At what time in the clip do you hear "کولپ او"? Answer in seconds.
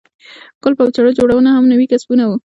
0.61-0.89